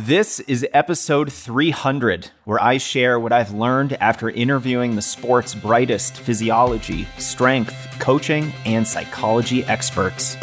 [0.00, 6.18] This is episode 300, where I share what I've learned after interviewing the sport's brightest
[6.18, 10.36] physiology, strength, coaching, and psychology experts.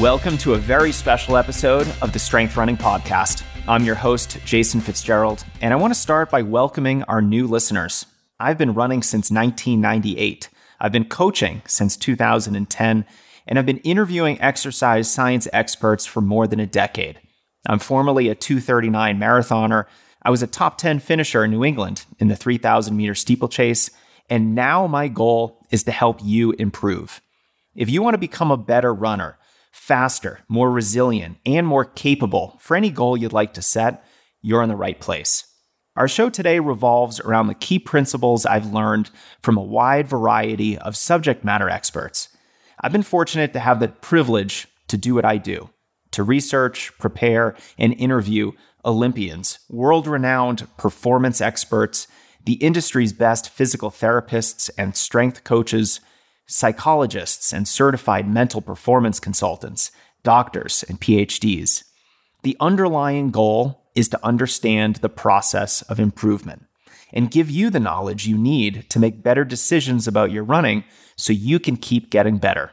[0.00, 3.44] Welcome to a very special episode of the Strength Running Podcast.
[3.68, 8.06] I'm your host, Jason Fitzgerald, and I want to start by welcoming our new listeners.
[8.40, 10.48] I've been running since 1998.
[10.80, 13.04] I've been coaching since 2010,
[13.46, 17.20] and I've been interviewing exercise science experts for more than a decade.
[17.68, 19.86] I'm formerly a 239 marathoner.
[20.22, 23.90] I was a top 10 finisher in New England in the 3,000 meter steeplechase,
[24.28, 27.20] and now my goal is to help you improve.
[27.76, 29.38] If you want to become a better runner,
[29.70, 34.04] faster, more resilient, and more capable for any goal you'd like to set,
[34.42, 35.53] you're in the right place.
[35.96, 40.96] Our show today revolves around the key principles I've learned from a wide variety of
[40.96, 42.30] subject matter experts.
[42.80, 45.70] I've been fortunate to have the privilege to do what I do
[46.10, 48.52] to research, prepare, and interview
[48.84, 52.06] Olympians, world renowned performance experts,
[52.44, 56.00] the industry's best physical therapists and strength coaches,
[56.46, 59.90] psychologists and certified mental performance consultants,
[60.22, 61.82] doctors, and PhDs.
[62.42, 66.64] The underlying goal is to understand the process of improvement
[67.12, 70.84] and give you the knowledge you need to make better decisions about your running
[71.16, 72.72] so you can keep getting better.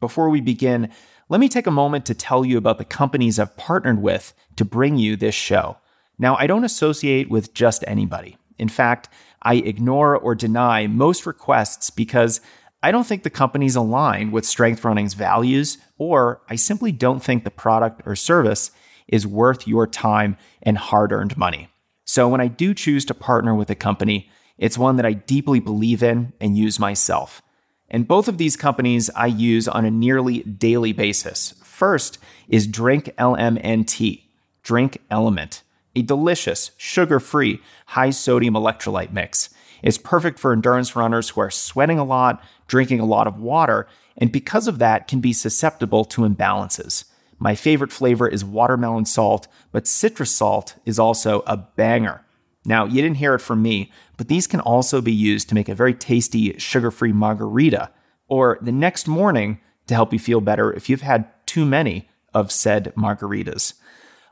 [0.00, 0.90] Before we begin,
[1.28, 4.64] let me take a moment to tell you about the companies I've partnered with to
[4.64, 5.76] bring you this show.
[6.18, 8.36] Now, I don't associate with just anybody.
[8.58, 9.08] In fact,
[9.42, 12.40] I ignore or deny most requests because
[12.82, 17.44] I don't think the companies align with Strength Running's values, or I simply don't think
[17.44, 18.70] the product or service
[19.08, 21.68] is worth your time and hard earned money.
[22.04, 25.60] So when I do choose to partner with a company, it's one that I deeply
[25.60, 27.42] believe in and use myself.
[27.90, 31.54] And both of these companies I use on a nearly daily basis.
[31.62, 32.18] First
[32.48, 34.22] is Drink LMNT,
[34.62, 35.62] Drink Element,
[35.94, 39.50] a delicious, sugar free, high sodium electrolyte mix.
[39.82, 43.86] It's perfect for endurance runners who are sweating a lot, drinking a lot of water,
[44.16, 47.04] and because of that can be susceptible to imbalances.
[47.38, 52.24] My favorite flavor is watermelon salt, but citrus salt is also a banger.
[52.64, 55.68] Now, you didn't hear it from me, but these can also be used to make
[55.68, 57.90] a very tasty sugar free margarita,
[58.26, 62.52] or the next morning to help you feel better if you've had too many of
[62.52, 63.74] said margaritas.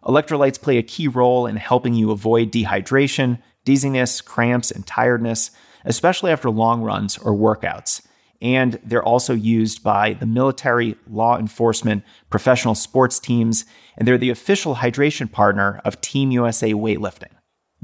[0.05, 5.51] Electrolytes play a key role in helping you avoid dehydration, dizziness, cramps, and tiredness,
[5.85, 8.06] especially after long runs or workouts
[8.41, 13.65] and they're also used by the military, law enforcement, professional sports teams,
[13.97, 17.33] and they're the official hydration partner of Team USA Weightlifting.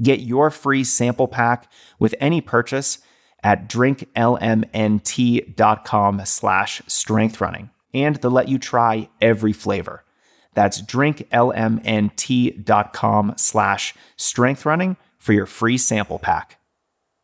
[0.00, 2.98] Get your free sample pack with any purchase
[3.42, 10.04] at drinklmnt.com slash strengthrunning, and they'll let you try every flavor.
[10.54, 16.58] That's drinklmnt.com slash strengthrunning for your free sample pack.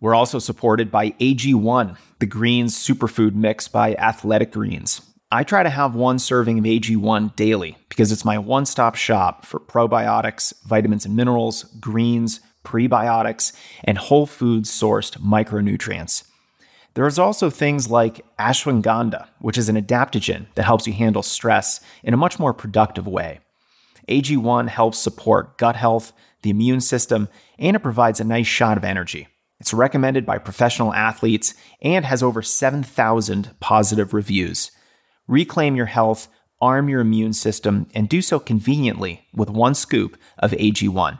[0.00, 5.02] We're also supported by AG1, the greens superfood mix by Athletic Greens.
[5.32, 9.44] I try to have one serving of AG1 daily because it's my one stop shop
[9.44, 16.22] for probiotics, vitamins and minerals, greens, prebiotics, and whole food sourced micronutrients.
[16.94, 22.14] There's also things like ashwagandha, which is an adaptogen that helps you handle stress in
[22.14, 23.40] a much more productive way.
[24.08, 28.84] AG1 helps support gut health, the immune system, and it provides a nice shot of
[28.84, 29.26] energy.
[29.60, 34.70] It's recommended by professional athletes and has over 7,000 positive reviews.
[35.26, 36.28] Reclaim your health,
[36.60, 41.18] arm your immune system, and do so conveniently with one scoop of AG1.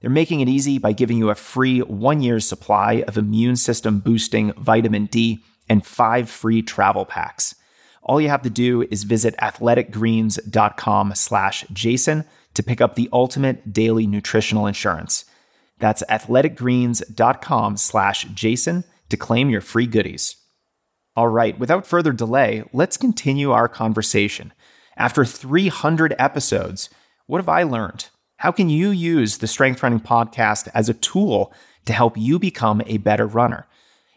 [0.00, 3.98] They're making it easy by giving you a free one year supply of immune system
[3.98, 7.54] boosting vitamin D and five free travel packs.
[8.02, 12.24] All you have to do is visit athleticgreens.com slash Jason
[12.54, 15.26] to pick up the ultimate daily nutritional insurance.
[15.80, 20.36] That's athleticgreens.com slash Jason to claim your free goodies.
[21.16, 24.52] All right, without further delay, let's continue our conversation.
[24.96, 26.90] After 300 episodes,
[27.26, 28.08] what have I learned?
[28.36, 31.52] How can you use the Strength Running Podcast as a tool
[31.86, 33.66] to help you become a better runner?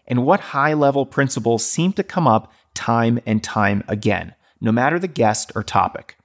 [0.05, 4.99] And what high level principles seem to come up time and time again, no matter
[4.99, 6.17] the guest or topic?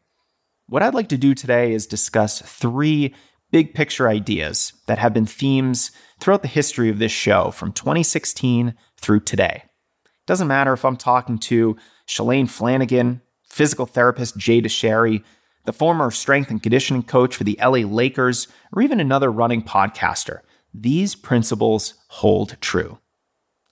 [0.66, 3.14] What I'd like to do today is discuss three
[3.50, 5.90] big picture ideas that have been themes
[6.20, 9.62] throughout the history of this show from 2016 through today.
[10.04, 15.24] It Doesn't matter if I'm talking to Shalane Flanagan, physical therapist Jay Dicharry,
[15.64, 20.40] the former strength and conditioning coach for the LA Lakers, or even another running podcaster.
[20.72, 22.98] These principles hold true.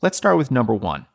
[0.03, 1.07] Let's start with number one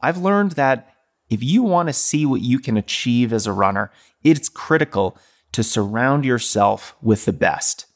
[0.00, 0.94] I've learned that
[1.28, 3.90] if you want to see what you can achieve as a runner,
[4.22, 5.18] it's critical
[5.52, 7.86] to surround yourself with the best.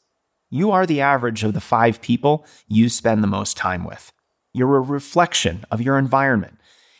[0.55, 4.13] You are the average of the five people you spend the most time with.
[4.53, 6.59] You're a reflection of your environment.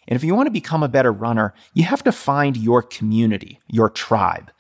[0.09, 3.61] And if you want to become a better runner, you have to find your community,
[3.69, 4.51] your tribe.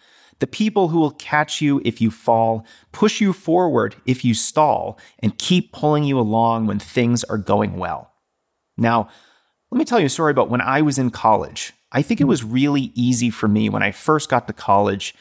[0.40, 4.98] The people who will catch you if you fall, push you forward if you stall,
[5.20, 8.12] and keep pulling you along when things are going well.
[8.76, 9.08] Now,
[9.70, 11.72] let me tell you a story about when I was in college.
[11.92, 15.14] I think it was really easy for me when I first got to college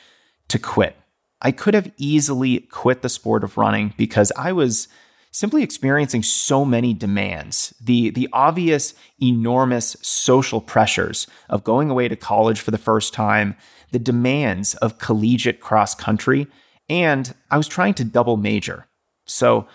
[0.49, 0.97] to quit.
[1.41, 4.87] I could have easily quit the sport of running because I was
[5.31, 7.73] simply experiencing so many demands.
[7.81, 13.55] The, the obvious, enormous social pressures of going away to college for the first time,
[13.91, 16.47] the demands of collegiate cross country,
[16.89, 18.87] and I was trying to double major.
[19.25, 19.67] So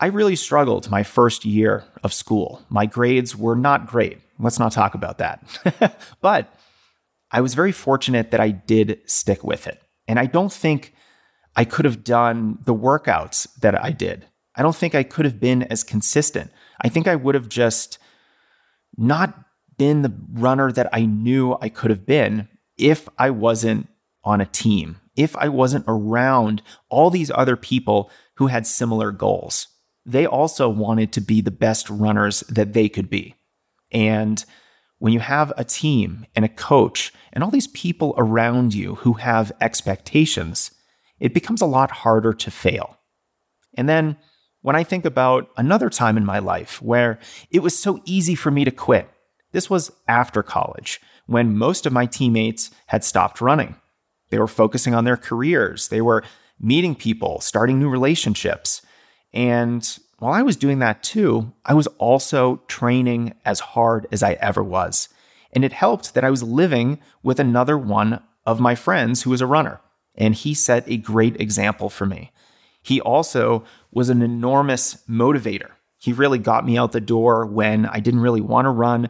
[0.00, 2.62] I really struggled my first year of school.
[2.68, 4.18] My grades were not great.
[4.38, 5.98] Let's not talk about that.
[6.20, 6.52] but
[7.30, 9.80] I was very fortunate that I did stick with it.
[10.10, 10.92] And I don't think
[11.54, 14.26] I could have done the workouts that I did.
[14.56, 16.50] I don't think I could have been as consistent.
[16.82, 18.00] I think I would have just
[18.96, 19.44] not
[19.78, 23.86] been the runner that I knew I could have been if I wasn't
[24.24, 29.68] on a team, if I wasn't around all these other people who had similar goals.
[30.04, 33.36] They also wanted to be the best runners that they could be.
[33.92, 34.44] And
[35.00, 39.14] when you have a team and a coach and all these people around you who
[39.14, 40.70] have expectations,
[41.18, 42.98] it becomes a lot harder to fail.
[43.76, 44.16] And then
[44.60, 47.18] when I think about another time in my life where
[47.50, 49.08] it was so easy for me to quit,
[49.52, 53.76] this was after college when most of my teammates had stopped running.
[54.28, 56.24] They were focusing on their careers, they were
[56.60, 58.82] meeting people, starting new relationships.
[59.32, 64.34] And while I was doing that too, I was also training as hard as I
[64.34, 65.08] ever was.
[65.52, 69.40] And it helped that I was living with another one of my friends who was
[69.40, 69.80] a runner.
[70.14, 72.32] And he set a great example for me.
[72.82, 75.70] He also was an enormous motivator.
[75.98, 79.08] He really got me out the door when I didn't really want to run.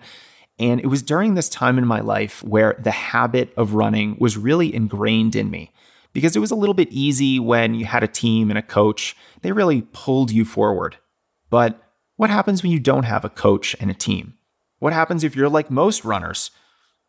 [0.61, 4.37] And it was during this time in my life where the habit of running was
[4.37, 5.73] really ingrained in me
[6.13, 9.17] because it was a little bit easy when you had a team and a coach.
[9.43, 10.97] They really pulled you forward.
[11.51, 11.83] But
[12.17, 14.35] what happens when you don't have a coach and a team?
[14.79, 16.51] What happens if you're like most runners,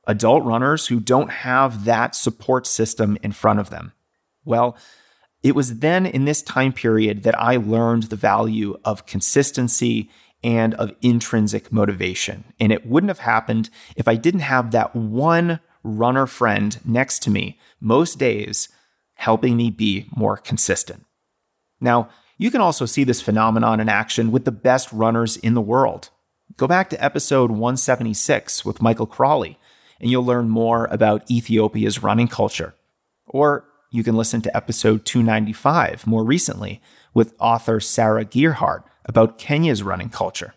[0.07, 3.93] adult runners who don't have that support system in front of them?
[4.43, 4.75] Well,
[5.43, 10.09] it was then in this time period that I learned the value of consistency
[10.43, 12.43] and of intrinsic motivation.
[12.59, 17.29] And it wouldn't have happened if I didn't have that one runner friend next to
[17.29, 18.69] me most days
[19.15, 21.05] helping me be more consistent.
[21.79, 22.09] Now,
[22.41, 26.09] you can also see this phenomenon in action with the best runners in the world.
[26.57, 29.59] Go back to episode 176 with Michael Crawley,
[29.99, 32.73] and you'll learn more about Ethiopia's running culture.
[33.27, 36.81] Or you can listen to episode 295 more recently
[37.13, 40.55] with author Sarah Gearhart about Kenya's running culture.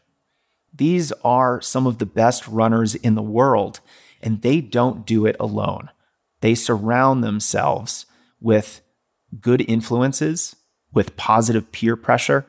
[0.72, 3.80] These are some of the best runners in the world,
[4.22, 5.90] and they don't do it alone.
[6.40, 8.06] They surround themselves
[8.40, 8.80] with
[9.38, 10.56] good influences,
[10.94, 12.46] with positive peer pressure,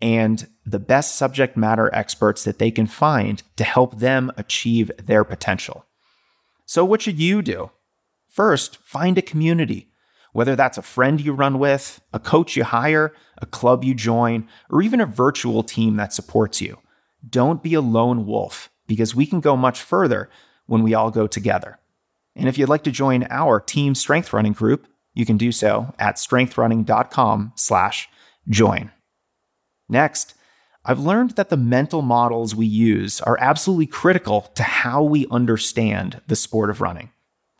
[0.00, 5.24] and the best subject matter experts that they can find to help them achieve their
[5.24, 5.86] potential.
[6.66, 7.70] So, what should you do?
[8.28, 9.92] First, find a community
[10.32, 14.48] whether that's a friend you run with, a coach you hire, a club you join,
[14.70, 16.78] or even a virtual team that supports you.
[17.28, 20.28] Don't be a lone wolf because we can go much further
[20.66, 21.78] when we all go together.
[22.34, 25.94] And if you'd like to join our team strength running group, you can do so
[25.98, 28.08] at strengthrunning.com slash
[28.48, 28.90] join.
[29.88, 30.34] Next,
[30.84, 36.20] I've learned that the mental models we use are absolutely critical to how we understand
[36.26, 37.10] the sport of running.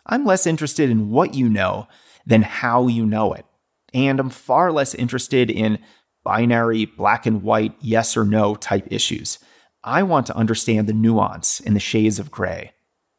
[0.06, 1.86] I'm less interested in what you know
[2.26, 3.46] than how you know it.
[3.94, 5.78] And I'm far less interested in
[6.24, 9.38] binary, black and white, yes or no type issues.
[9.84, 12.72] I want to understand the nuance in the shades of gray.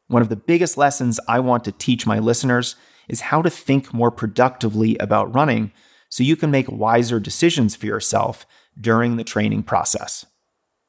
[0.07, 2.75] One of the biggest lessons I want to teach my listeners
[3.07, 5.71] is how to think more productively about running
[6.09, 8.45] so you can make wiser decisions for yourself
[8.79, 10.25] during the training process.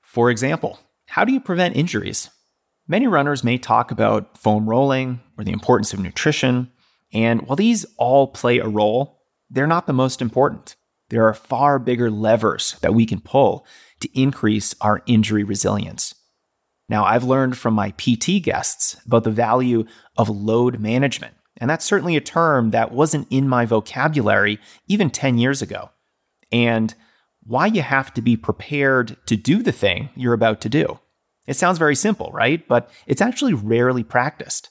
[0.03, 2.31] For example, how do you prevent injuries?
[2.87, 6.71] Many runners may talk about foam rolling or the importance of nutrition,
[7.13, 10.77] and while these all play a role, they're not the most important.
[11.09, 13.67] There are far bigger levers that we can pull
[14.01, 16.15] to increase our injury resilience.
[16.89, 19.85] Now, I've learned from my PT guests about the value
[20.17, 25.39] of load management, and that's certainly a term that wasn't in my vocabulary even 10
[25.39, 25.89] years ago.
[26.53, 26.95] And
[27.43, 31.01] why you have to be prepared to do the thing you're about to do.
[31.47, 32.69] It sounds very simple, right?
[32.69, 34.69] But it's actually rarely practiced.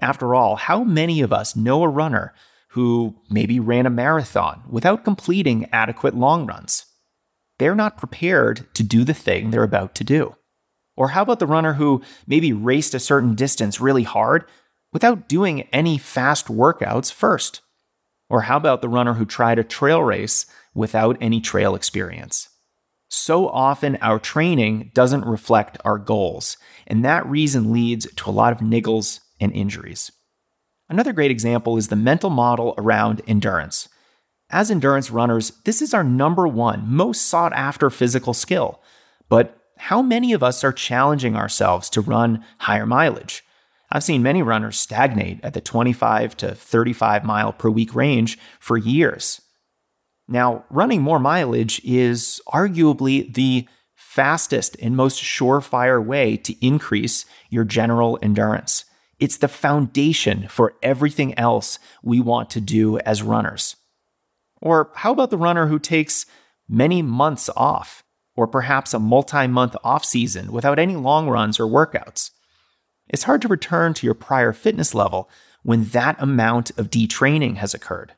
[0.00, 2.34] After all, how many of us know a runner
[2.70, 6.86] who maybe ran a marathon without completing adequate long runs?
[7.60, 10.34] They're not prepared to do the thing they're about to do.
[10.96, 14.44] Or how about the runner who maybe raced a certain distance really hard
[14.92, 17.60] without doing any fast workouts first?
[18.28, 22.48] Or how about the runner who tried a trail race without any trail experience?
[23.08, 26.56] So often our training doesn't reflect our goals,
[26.86, 30.10] and that reason leads to a lot of niggles and injuries.
[30.88, 33.88] Another great example is the mental model around endurance.
[34.48, 38.82] As endurance runners, this is our number one most sought after physical skill.
[39.28, 43.44] But how many of us are challenging ourselves to run higher mileage?
[43.94, 48.78] I've seen many runners stagnate at the 25 to 35 mile per week range for
[48.78, 49.42] years.
[50.26, 57.64] Now, running more mileage is arguably the fastest and most surefire way to increase your
[57.64, 58.86] general endurance.
[59.18, 63.76] It's the foundation for everything else we want to do as runners.
[64.62, 66.24] Or how about the runner who takes
[66.66, 68.02] many months off,
[68.36, 72.30] or perhaps a multi month off season without any long runs or workouts?
[73.08, 75.28] It's hard to return to your prior fitness level
[75.62, 78.14] when that amount of detraining has occurred.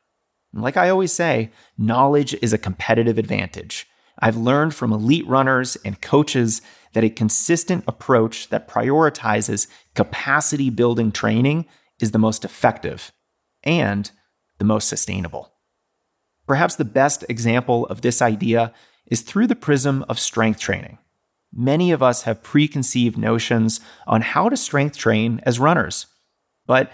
[0.52, 3.86] Like I always say, knowledge is a competitive advantage.
[4.18, 6.62] I've learned from elite runners and coaches
[6.92, 11.66] that a consistent approach that prioritizes capacity building training
[12.00, 13.12] is the most effective
[13.64, 14.10] and
[14.58, 15.52] the most sustainable.
[16.46, 18.72] Perhaps the best example of this idea
[19.06, 20.98] is through the prism of strength training.
[21.56, 26.06] Many of us have preconceived notions on how to strength train as runners,
[26.66, 26.92] but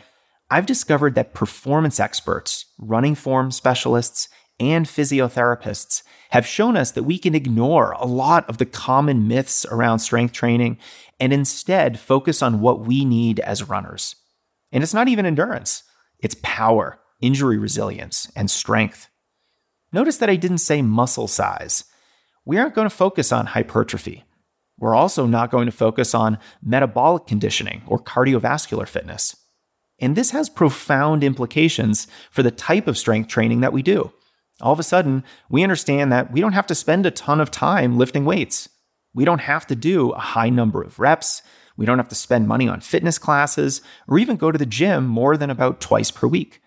[0.50, 7.16] I've discovered that performance experts, running form specialists, and physiotherapists have shown us that we
[7.16, 10.76] can ignore a lot of the common myths around strength training
[11.18, 14.16] and instead focus on what we need as runners.
[14.70, 15.84] And it's not even endurance,
[16.18, 19.08] it's power, injury resilience, and strength.
[19.92, 21.84] Notice that I didn't say muscle size.
[22.44, 24.24] We aren't going to focus on hypertrophy.
[24.80, 29.36] We're also not going to focus on metabolic conditioning or cardiovascular fitness.
[30.00, 34.12] And this has profound implications for the type of strength training that we do.
[34.62, 37.50] All of a sudden, we understand that we don't have to spend a ton of
[37.50, 38.70] time lifting weights.
[39.12, 41.42] We don't have to do a high number of reps.
[41.76, 45.06] We don't have to spend money on fitness classes or even go to the gym
[45.06, 46.62] more than about twice per week.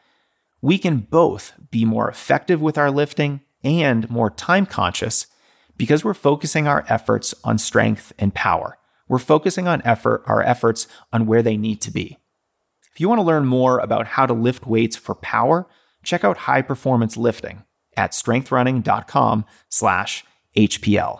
[0.61, 5.27] We can both be more effective with our lifting and more time conscious
[5.83, 8.77] because we're focusing our efforts on strength and power.
[9.09, 12.19] We're focusing on effort, our efforts on where they need to be.
[12.93, 15.67] If you want to learn more about how to lift weights for power,
[16.01, 17.65] check out high performance lifting
[17.97, 20.23] at strengthrunning.com slash
[20.55, 21.19] HPL.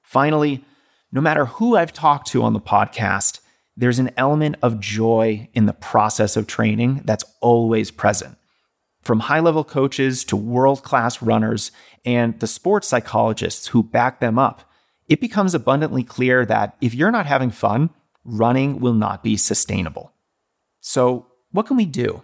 [0.00, 0.64] Finally,
[1.12, 3.40] no matter who I've talked to on the podcast,
[3.76, 8.38] there's an element of joy in the process of training that's always present.
[9.04, 11.70] From high level coaches to world class runners
[12.04, 14.70] and the sports psychologists who back them up,
[15.08, 17.90] it becomes abundantly clear that if you're not having fun,
[18.24, 20.12] running will not be sustainable.
[20.80, 22.22] So, what can we do?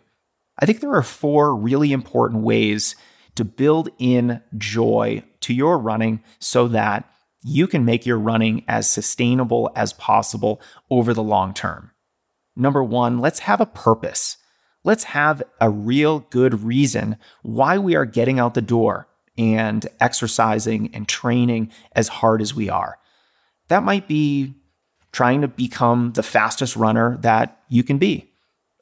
[0.58, 2.96] I think there are four really important ways
[3.34, 7.10] to build in joy to your running so that
[7.42, 10.60] you can make your running as sustainable as possible
[10.90, 11.90] over the long term.
[12.56, 14.36] Number one, let's have a purpose.
[14.82, 20.94] Let's have a real good reason why we are getting out the door and exercising
[20.94, 22.98] and training as hard as we are.
[23.68, 24.54] That might be
[25.12, 28.30] trying to become the fastest runner that you can be.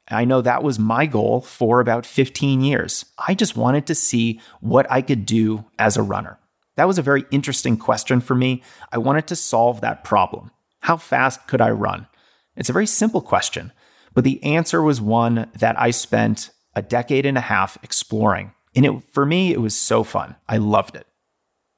[0.07, 3.05] I know that was my goal for about 15 years.
[3.17, 6.39] I just wanted to see what I could do as a runner.
[6.77, 8.63] That was a very interesting question for me.
[8.91, 10.51] I wanted to solve that problem.
[10.79, 12.07] How fast could I run?
[12.55, 13.71] It's a very simple question,
[14.13, 18.53] but the answer was one that I spent a decade and a half exploring.
[18.75, 20.35] And it, for me, it was so fun.
[20.47, 21.07] I loved it.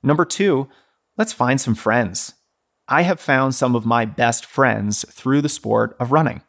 [0.04, 0.68] Number two,
[1.18, 2.34] let's find some friends.
[2.88, 6.42] I have found some of my best friends through the sport of running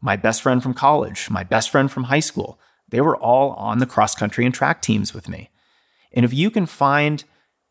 [0.00, 2.58] my best friend from college, my best friend from high school,
[2.88, 5.50] they were all on the cross country and track teams with me.
[6.12, 7.22] And if you can find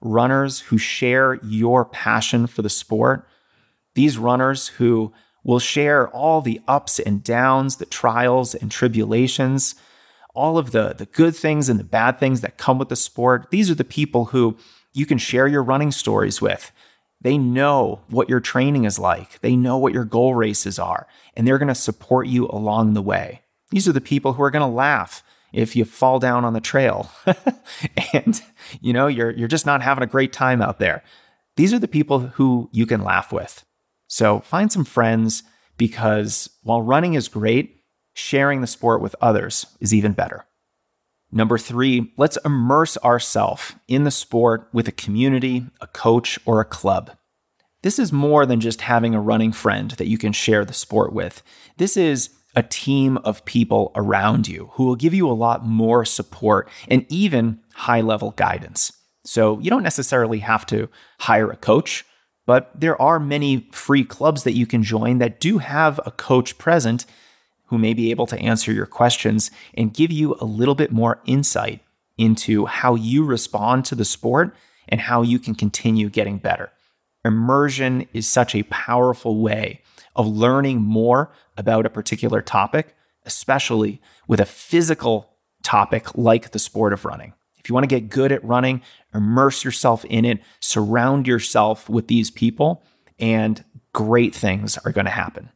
[0.02, 3.28] runners who share your passion for the sport,
[3.96, 5.12] these runners who
[5.44, 9.76] will share all the ups and downs, the trials and tribulations,
[10.36, 13.48] all of the, the good things and the bad things that come with the sport,
[13.52, 14.58] these are the people who
[14.94, 16.72] you can share your running stories with.
[17.22, 19.42] They know what your training is like.
[19.42, 23.02] They know what your goal races are, and they're going to support you along the
[23.02, 23.42] way.
[23.72, 26.62] These are the people who are going to laugh if you fall down on the
[26.62, 27.12] trail
[28.14, 28.42] and
[28.82, 31.04] you know you're you're just not having a great time out there.
[31.56, 33.66] These are the people who you can laugh with.
[34.10, 35.44] So find some friends
[35.78, 40.46] because while running is great, sharing the sport with others is even better.
[41.32, 46.66] Number three, let's immerse ourselves in the sport with a community, a coach, or a
[46.66, 47.12] club.
[47.84, 51.14] This is more than just having a running friend that you can share the sport
[51.14, 51.44] with.
[51.78, 56.04] This is a team of people around you who will give you a lot more
[56.04, 58.92] support and even high level guidance.
[59.24, 60.90] So you don't necessarily have to
[61.20, 62.06] hire a coach,
[62.50, 66.58] but there are many free clubs that you can join that do have a coach
[66.58, 67.06] present
[67.66, 71.22] who may be able to answer your questions and give you a little bit more
[71.28, 71.82] insight
[72.18, 74.56] into how you respond to the sport
[74.88, 76.72] and how you can continue getting better.
[77.24, 79.84] Immersion is such a powerful way
[80.16, 82.96] of learning more about a particular topic,
[83.28, 87.32] especially with a physical topic like the sport of running.
[87.60, 88.82] If you want to get good at running,
[89.14, 92.84] immerse yourself in it, surround yourself with these people,
[93.20, 93.64] and
[93.94, 95.50] great things are going to happen.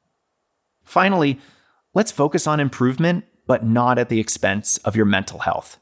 [0.83, 1.39] Finally,
[1.95, 5.77] Let's focus on improvement, but not at the expense of your mental health.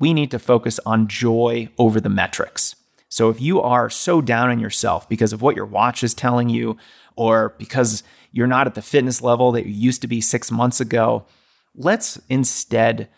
[0.00, 2.74] We need to focus on joy over the metrics.
[3.08, 6.48] So if you are so down on yourself because of what your watch is telling
[6.48, 6.76] you,
[7.14, 8.02] or because
[8.32, 11.24] you're not at the fitness level that you used to be six months ago,
[11.76, 13.08] let's instead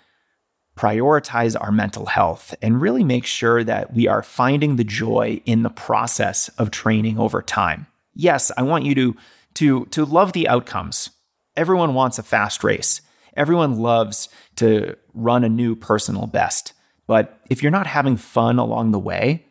[0.77, 5.63] prioritize our mental health and really make sure that we are finding the joy in
[5.63, 7.87] the process of training over time.
[8.15, 9.17] Yes, I want you to
[9.55, 11.11] to to love the outcomes.
[11.57, 13.01] Everyone wants a fast race.
[13.37, 16.75] Everyone loves to run a new personal best.
[17.07, 19.47] But if you're not having fun along the way,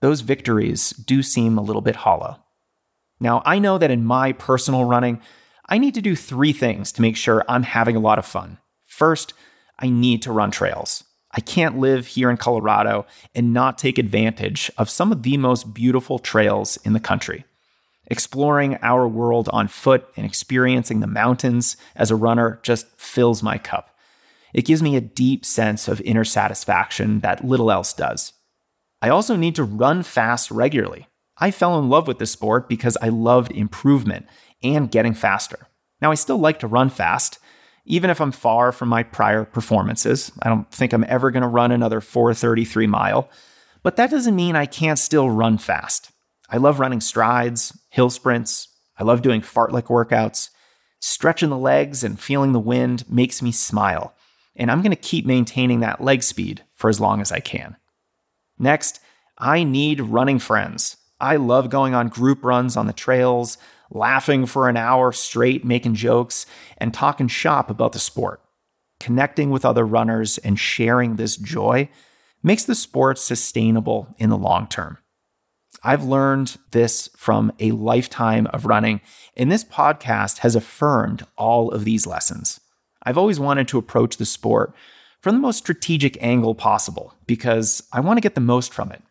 [0.00, 2.42] those victories do seem a little bit hollow.
[3.20, 5.20] Now, I know that in my personal running,
[5.68, 8.58] I need to do three things to make sure I'm having a lot of fun.
[8.86, 9.34] First,
[9.78, 11.04] I need to run trails.
[11.32, 15.74] I can't live here in Colorado and not take advantage of some of the most
[15.74, 17.44] beautiful trails in the country.
[18.06, 23.58] Exploring our world on foot and experiencing the mountains as a runner just fills my
[23.58, 23.94] cup.
[24.54, 28.32] It gives me a deep sense of inner satisfaction that little else does.
[29.02, 31.06] I also need to run fast regularly.
[31.36, 34.26] I fell in love with this sport because I loved improvement
[34.62, 35.68] and getting faster.
[36.00, 37.38] Now, I still like to run fast,
[37.88, 40.30] even if I'm far from my prior performances.
[40.42, 43.30] I don't think I'm ever going to run another 433 mile,
[43.82, 46.12] but that doesn't mean I can't still run fast.
[46.50, 48.68] I love running strides, hill sprints.
[48.98, 50.50] I love doing fartlek workouts.
[51.00, 54.14] Stretching the legs and feeling the wind makes me smile,
[54.54, 57.76] and I'm going to keep maintaining that leg speed for as long as I can.
[58.58, 59.00] Next,
[59.38, 60.96] I need running friends.
[61.20, 63.56] I love going on group runs on the trails,
[63.90, 66.46] laughing for an hour straight, making jokes,
[66.76, 68.40] and talking shop about the sport.
[69.00, 71.88] Connecting with other runners and sharing this joy
[72.42, 74.98] makes the sport sustainable in the long term.
[75.82, 79.00] I've learned this from a lifetime of running,
[79.36, 82.60] and this podcast has affirmed all of these lessons.
[83.02, 84.74] I've always wanted to approach the sport
[85.20, 89.02] from the most strategic angle possible because I want to get the most from it.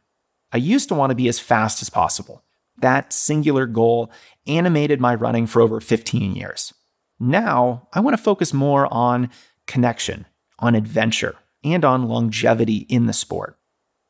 [0.51, 2.43] I used to want to be as fast as possible.
[2.79, 4.11] That singular goal
[4.45, 6.73] animated my running for over 15 years.
[7.19, 9.29] Now, I want to focus more on
[9.65, 10.27] connection,
[10.59, 13.57] on adventure, and on longevity in the sport.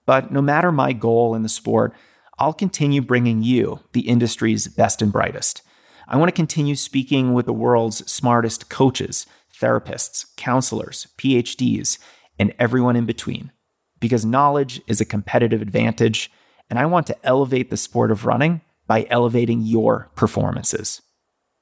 [0.06, 1.94] But no matter my goal in the sport,
[2.40, 5.64] I'll continue bringing you the industry's best and brightest.
[6.08, 11.98] I want to continue speaking with the world's smartest coaches, therapists, counselors, PhDs,
[12.40, 13.52] and everyone in between.
[14.00, 16.32] Because knowledge is a competitive advantage,
[16.70, 21.02] and I want to elevate the sport of running by elevating your performances.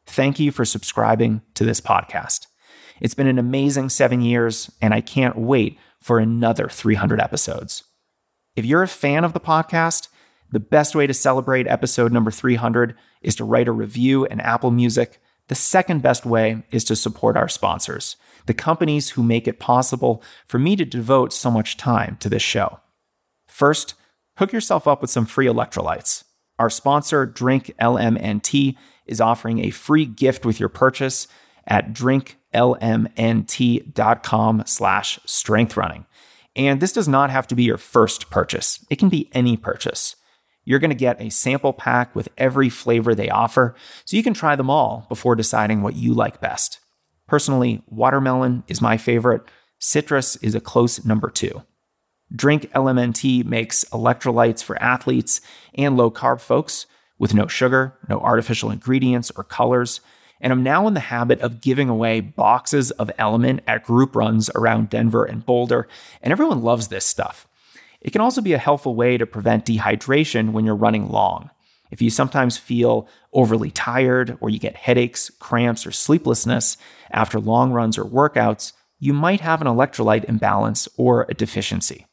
[0.05, 2.47] Thank you for subscribing to this podcast.
[3.01, 7.83] It's been an amazing seven years, and I can't wait for another 300 episodes.
[8.55, 10.07] If you're a fan of the podcast,
[10.51, 14.71] the best way to celebrate episode number 300 is to write a review in Apple
[14.71, 15.19] Music.
[15.47, 18.15] The second best way is to support our sponsors,
[18.45, 22.43] the companies who make it possible for me to devote so much time to this
[22.43, 22.79] show.
[23.47, 23.95] First,
[24.37, 26.23] hook yourself up with some free electrolytes.
[26.57, 31.27] Our sponsor, Drink LMNT, is offering a free gift with your purchase
[31.67, 36.05] at drinklmnt.com slash strengthrunning.
[36.55, 38.85] And this does not have to be your first purchase.
[38.89, 40.15] It can be any purchase.
[40.63, 44.33] You're going to get a sample pack with every flavor they offer, so you can
[44.33, 46.79] try them all before deciding what you like best.
[47.27, 49.43] Personally, watermelon is my favorite,
[49.79, 51.63] citrus is a close number two.
[52.33, 55.41] Drink LMNT makes electrolytes for athletes
[55.75, 56.85] and low carb folks
[57.17, 60.01] with no sugar, no artificial ingredients or colors.
[60.41, 64.49] And I'm now in the habit of giving away boxes of Element at group runs
[64.55, 65.87] around Denver and Boulder,
[66.21, 67.47] and everyone loves this stuff.
[68.01, 71.49] It can also be a helpful way to prevent dehydration when you're running long.
[71.89, 76.77] If you sometimes feel overly tired or you get headaches, cramps, or sleeplessness
[77.11, 82.05] after long runs or workouts, you might have an electrolyte imbalance or a deficiency.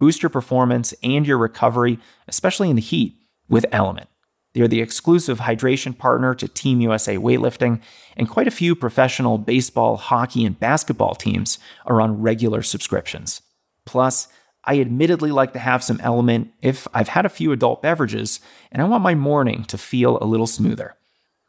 [0.00, 3.14] Boost your performance and your recovery, especially in the heat,
[3.48, 4.08] with Element.
[4.52, 7.80] They're the exclusive hydration partner to Team USA Weightlifting,
[8.16, 13.42] and quite a few professional baseball, hockey, and basketball teams are on regular subscriptions.
[13.86, 14.26] Plus,
[14.64, 18.82] I admittedly like to have some element if I've had a few adult beverages and
[18.82, 20.96] I want my morning to feel a little smoother.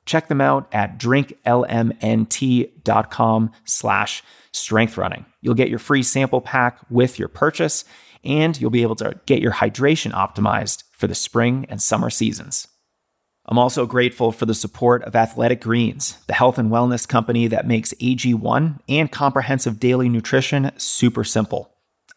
[0.05, 5.25] Check them out at drinklmnt.com slash strengthrunning.
[5.41, 7.83] You'll get your free sample pack with your purchase,
[8.23, 12.67] and you'll be able to get your hydration optimized for the spring and summer seasons.
[13.45, 17.67] I'm also grateful for the support of Athletic Greens, the health and wellness company that
[17.67, 21.71] makes AG1 and comprehensive daily nutrition super simple.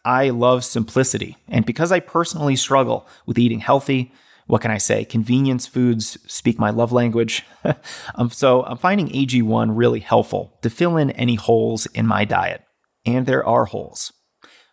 [0.05, 4.13] I love simplicity, and because I personally struggle with eating healthy,
[4.47, 5.03] what can I say?
[5.03, 7.43] Convenience foods speak my love language.
[8.15, 12.61] um, so I'm finding AG1 really helpful to fill in any holes in my diet.
[13.05, 14.13] And there are holes.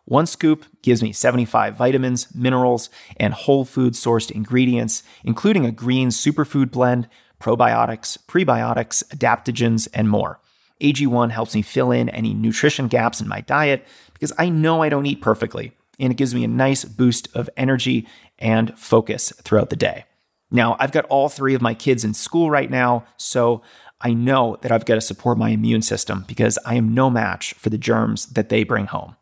[0.04, 6.08] One scoop gives me 75 vitamins, minerals, and whole food sourced ingredients, including a green
[6.08, 7.08] superfood blend,
[7.40, 10.40] probiotics, prebiotics, adaptogens, and more.
[10.80, 14.88] AG1 helps me fill in any nutrition gaps in my diet because I know I
[14.88, 19.70] don't eat perfectly, and it gives me a nice boost of energy and focus throughout
[19.70, 20.04] the day.
[20.50, 23.62] Now, I've got all three of my kids in school right now, so
[24.00, 27.54] I know that I've got to support my immune system because I am no match
[27.54, 29.16] for the germs that they bring home.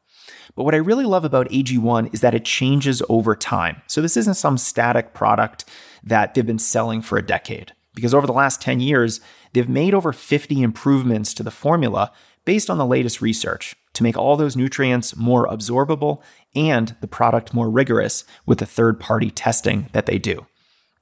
[0.55, 3.83] But what I really love about AG1 is that it changes over time.
[3.87, 5.65] So this isn't some static product
[6.03, 7.73] that they've been selling for a decade.
[7.95, 9.21] Because over the last 10 years,
[9.53, 12.13] they've made over 50 improvements to the formula
[12.45, 16.23] based on the latest research to make all those nutrients more absorbable
[16.55, 20.47] and the product more rigorous with the third-party testing that they do.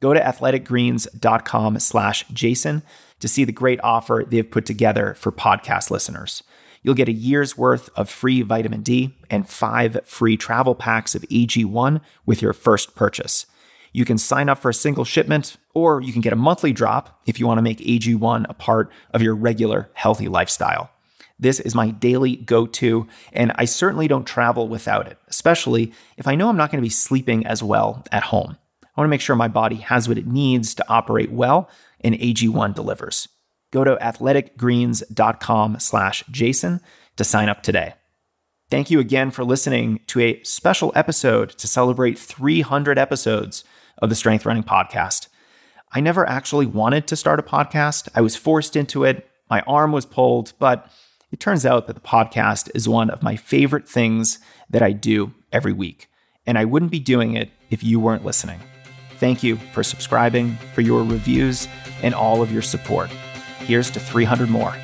[0.00, 2.82] Go to athleticgreens.com slash Jason
[3.20, 6.42] to see the great offer they've put together for podcast listeners.
[6.82, 11.22] You'll get a year's worth of free vitamin D and five free travel packs of
[11.22, 13.46] AG1 with your first purchase.
[13.92, 17.20] You can sign up for a single shipment, or you can get a monthly drop
[17.26, 20.90] if you want to make AG1 a part of your regular healthy lifestyle.
[21.38, 26.26] This is my daily go to, and I certainly don't travel without it, especially if
[26.26, 28.56] I know I'm not going to be sleeping as well at home.
[28.82, 32.16] I want to make sure my body has what it needs to operate well, and
[32.16, 33.28] AG1 delivers.
[33.70, 36.80] Go to athleticgreens.com slash Jason
[37.16, 37.94] to sign up today.
[38.70, 43.64] Thank you again for listening to a special episode to celebrate 300 episodes
[43.98, 45.28] of the Strength Running Podcast.
[45.92, 48.08] I never actually wanted to start a podcast.
[48.14, 49.26] I was forced into it.
[49.48, 50.90] My arm was pulled, but
[51.32, 55.34] it turns out that the podcast is one of my favorite things that I do
[55.50, 56.08] every week.
[56.46, 58.60] And I wouldn't be doing it if you weren't listening.
[59.18, 61.68] Thank you for subscribing, for your reviews,
[62.02, 63.10] and all of your support.
[63.68, 64.74] Here's to 300 more.